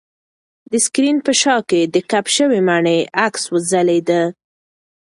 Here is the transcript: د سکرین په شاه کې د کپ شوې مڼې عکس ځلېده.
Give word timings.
د 0.71 0.73
سکرین 0.85 1.17
په 1.25 1.31
شاه 1.41 1.61
کې 1.69 1.81
د 1.93 1.95
کپ 2.11 2.25
شوې 2.35 2.59
مڼې 2.67 2.97
عکس 3.25 3.43
ځلېده. 3.69 4.23